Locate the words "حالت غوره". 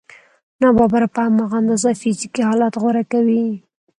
2.49-3.03